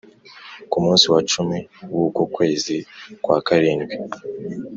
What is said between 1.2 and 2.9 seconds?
cumi w uko kwezi